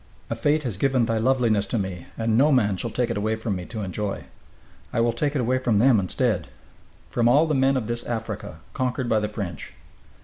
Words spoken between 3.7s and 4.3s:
enjoy.